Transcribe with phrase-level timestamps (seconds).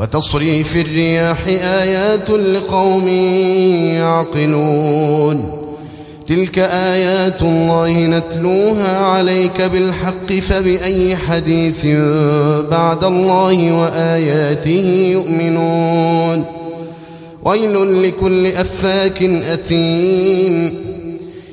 [0.00, 3.08] وتصريف الرياح آيات لقوم
[3.98, 5.60] يعقلون.
[6.26, 11.86] تلك آيات الله نتلوها عليك بالحق فبأي حديث
[12.70, 16.44] بعد الله وآياته يؤمنون.
[17.44, 20.74] ويل لكل أفاك أثيم.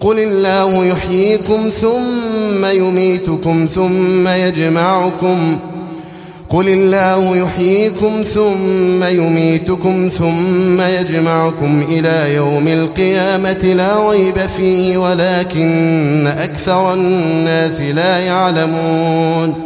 [0.00, 5.58] قل الله يحييكم ثم يميتكم ثم يجمعكم
[6.50, 16.94] قل الله يحييكم ثم يميتكم ثم يجمعكم إلى يوم القيامة لا ريب فيه ولكن أكثر
[16.94, 19.65] الناس لا يعلمون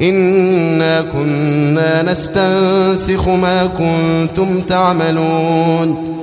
[0.00, 6.14] إنا كنا نستنسخ ما كنتم تعملون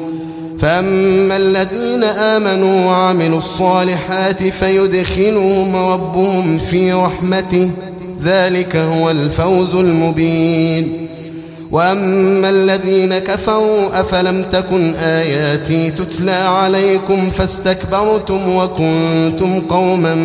[0.60, 7.72] فأما الذين آمنوا وعملوا الصالحات فيدخلهم ربهم في رحمته
[8.24, 11.08] ذلك هو الفوز المبين
[11.72, 20.16] وأما الذين كفروا أفلم تكن آياتي تتلى عليكم فاستكبرتم وكنتم قوما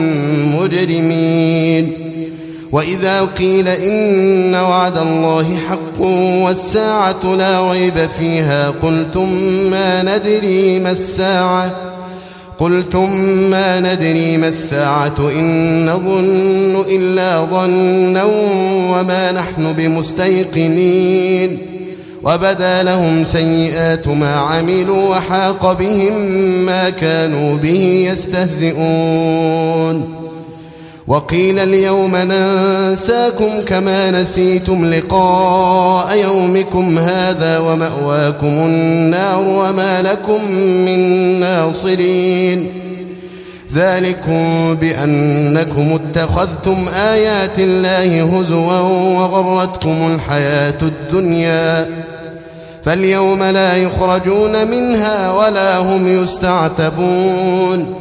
[0.61, 1.93] مجرمين
[2.73, 6.01] وإذا قيل إن وعد الله حق
[6.45, 9.33] والساعة لا ريب فيها قلتم
[9.71, 11.71] ما ندري ما الساعة؟
[12.59, 13.17] قلتم
[13.51, 18.25] ما ندري ما الساعة؟ إن نظن إلا ظنا
[18.93, 21.59] وما نحن بمستيقنين.
[22.23, 26.19] وبدا لهم سيئات ما عملوا وحاق بهم
[26.67, 30.16] ما كانوا به يستهزئون.
[31.08, 40.99] وقيل اليوم ننساكم كما نسيتم لقاء يومكم هذا ومأواكم النار وما لكم من
[41.41, 42.70] ناصرين.
[43.75, 48.79] ذلكم بأنكم اتخذتم آيات الله هزوا
[49.19, 51.87] وغرتكم الحياة الدنيا.
[52.85, 57.94] فاليوم لا يخرجون منها ولا هم يستعتبون.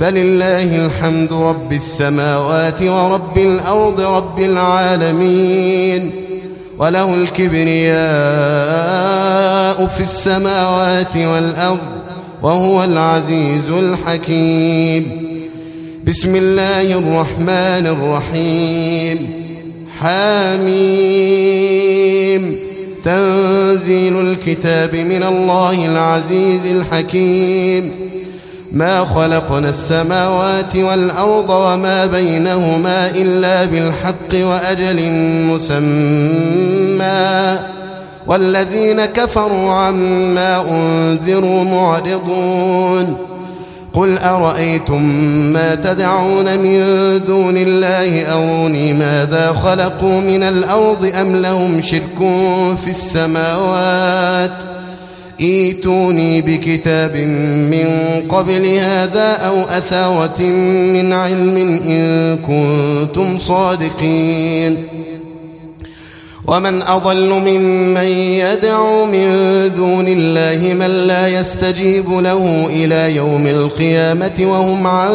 [0.00, 6.10] فلله الحمد رب السماوات ورب الأرض رب العالمين
[6.78, 7.98] وله الكبرياء
[9.86, 11.78] في السماوات والأرض
[12.42, 15.28] وهو العزيز الحكيم.
[16.06, 19.30] بسم الله الرحمن الرحيم.
[20.00, 20.68] حاميم
[23.04, 28.08] تنزيل الكتاب من الله العزيز الحكيم.
[28.72, 35.10] ما خلقنا السماوات والأرض وما بينهما إلا بالحق وأجل
[35.46, 36.98] مسمى.
[38.26, 43.16] والذين كفروا عما أنذروا معرضون.
[43.94, 45.04] قل أرأيتم
[45.52, 46.80] ما تدعون من
[47.26, 52.18] دون الله أروني ماذا خلقوا من الأرض أم لهم شرك
[52.76, 54.77] في السماوات ۖ؟
[55.40, 57.16] ايتوني بكتاب
[57.70, 57.86] من
[58.28, 64.84] قبل هذا أو أثارة من علم إن كنتم صادقين.
[66.46, 69.24] ومن أضل ممن يدعو من
[69.76, 75.12] دون الله من لا يستجيب له إلى يوم القيامة وهم عن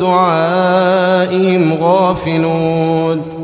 [0.00, 3.43] دعائهم غافلون.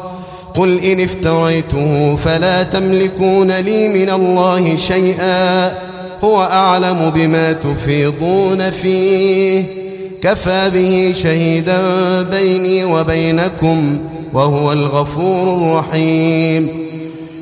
[0.55, 5.67] قل إن افتريته فلا تملكون لي من الله شيئا.
[6.23, 9.63] هو أعلم بما تفيضون فيه.
[10.21, 11.81] كفى به شهيدا
[12.21, 13.99] بيني وبينكم
[14.33, 16.80] وهو الغفور الرحيم.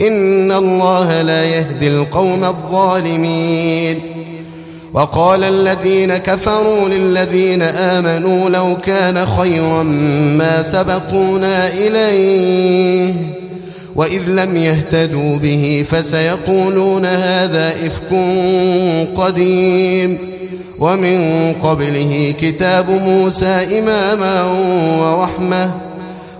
[0.00, 4.00] إن الله لا يهدي القوم الظالمين.
[4.94, 9.82] وقال الذين كفروا للذين آمنوا لو كان خيرا
[10.38, 13.14] ما سبقونا إليه
[13.96, 18.14] وإذ لم يهتدوا به فسيقولون هذا إفك
[19.16, 20.18] قديم.
[20.78, 24.42] ومن قبله كتاب موسى إماما
[25.00, 25.87] ورحمه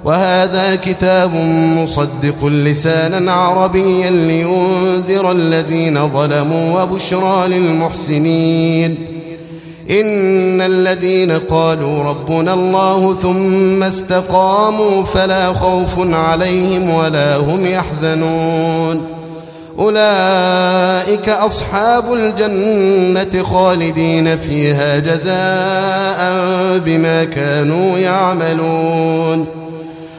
[0.04, 1.34] وهذا كتاب
[1.76, 8.98] مصدق لسانا عربيا لينذر الذين ظلموا وبشرى للمحسنين.
[9.90, 19.02] إن الذين قالوا ربنا الله ثم استقاموا فلا خوف عليهم ولا هم يحزنون.
[19.78, 26.18] أولئك أصحاب الجنة خالدين فيها جزاء
[26.78, 29.46] بما كانوا يعملون.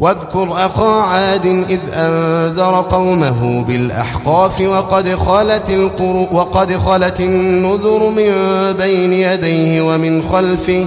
[0.00, 8.32] واذكر أخا عاد إذ أنذر قومه بالأحقاف وقد خلت, القر وقد خلت النذر من
[8.72, 10.86] بين يديه ومن خلفه.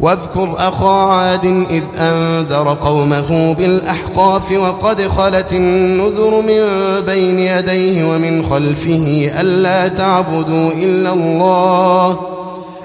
[0.00, 6.60] واذكر أخا عاد إذ أنذر قومه بالأحقاف وقد خلت النذر من
[7.06, 12.18] بين يديه ومن خلفه ألا تعبدوا إلا الله.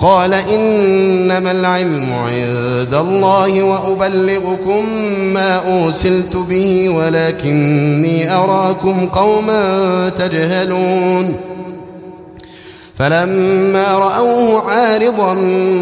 [0.00, 4.88] قال إنما العلم عند الله وأبلغكم
[5.34, 11.36] ما أوسلت به ولكني أراكم قوما تجهلون.
[12.96, 15.34] فلما رأوه عارضا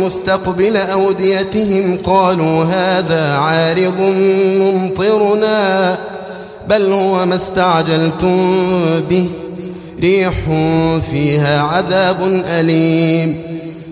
[0.04, 4.00] مستقبل أوديتهم قالوا هذا عارض
[4.60, 5.98] ممطرنا
[6.68, 8.54] بل هو ما استعجلتم
[9.10, 9.26] به.
[10.00, 10.34] ريح
[11.10, 13.47] فيها عذاب أليم.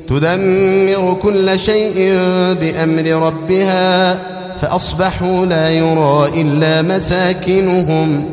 [0.09, 2.13] تدمر كل شيء
[2.61, 4.19] بأمر ربها
[4.63, 8.25] فأصبحوا لا يرى إلا مساكنهم.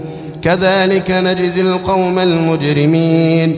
[0.41, 3.55] كذلك نجزي القوم المجرمين.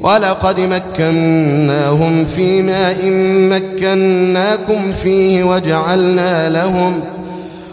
[0.00, 3.10] ولقد مكناهم في ماء
[3.50, 7.00] مكناكم فيه وجعلنا لهم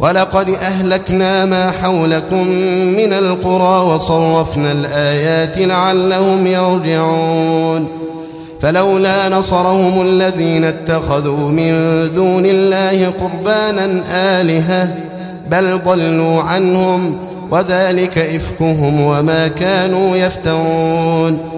[0.00, 2.46] ولقد أهلكنا ما حولكم
[2.96, 7.88] من القرى وصرفنا الآيات لعلهم يرجعون.
[8.60, 11.72] فلولا نصرهم الذين اتخذوا من
[12.14, 14.94] دون الله قربانا آلهة
[15.50, 17.16] بل ضلوا عنهم
[17.50, 21.57] وذلك إفكهم وما كانوا يفترون.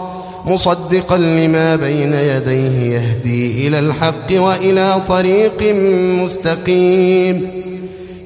[0.45, 5.73] مصدقا لما بين يديه يهدي إلى الحق وإلى طريق
[6.23, 7.47] مستقيم.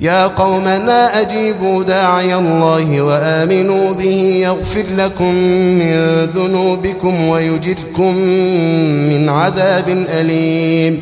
[0.01, 5.33] يا قومنا أجيبوا داعي الله وآمنوا به يغفر لكم
[5.79, 8.15] من ذنوبكم ويجركم
[9.09, 10.99] من عذاب أليم.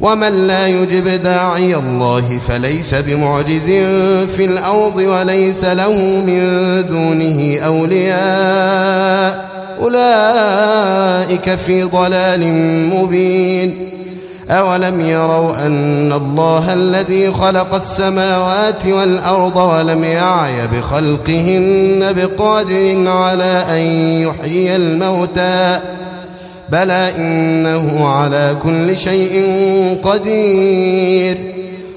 [0.00, 3.66] ومن لا يجب داعي الله فليس بمعجز
[4.36, 5.92] في الأرض وليس له
[6.26, 6.40] من
[6.86, 9.47] دونه أولياء.
[9.80, 12.52] أولئك في ضلال
[12.94, 13.88] مبين.
[14.50, 23.80] أولم يروا أن الله الذي خلق السماوات والأرض ولم يعي بخلقهن بقادر على أن
[24.22, 25.80] يحيي الموتى؟
[26.68, 29.44] بلى إنه على كل شيء
[30.02, 31.36] قدير.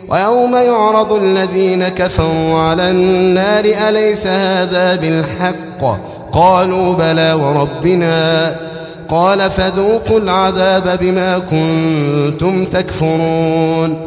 [0.09, 8.55] ويوم يعرض الذين كفروا على النار أليس هذا بالحق؟ قالوا بلى وربنا.
[9.09, 13.97] قال فذوقوا العذاب بما كنتم تكفرون.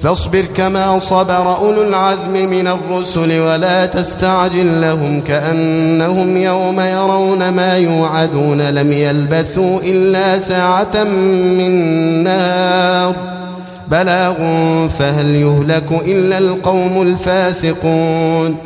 [0.00, 8.60] فاصبر كما صبر أولو العزم من الرسل ولا تستعجل لهم كأنهم يوم يرون ما يوعدون.
[8.60, 11.70] لم يلبثوا إلا ساعة من
[12.24, 13.14] نار.
[13.88, 14.34] بلاغ
[14.88, 18.56] فهل يهلك إلا القوم الفاسقون.